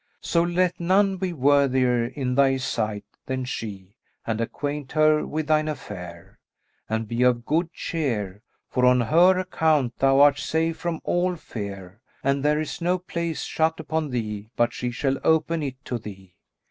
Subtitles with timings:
[0.23, 5.67] So let none be worthier in thy sight than she and acquaint her with thine
[5.67, 6.39] affair;
[6.89, 12.01] and be of good cheer, for on her account thou art safe from all fear,
[12.23, 16.33] and there is no place shut upon thee but she shall open it to thee.